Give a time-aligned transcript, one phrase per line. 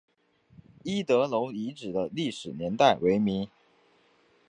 [0.81, 3.47] 一德楼遗址的历史年代为明。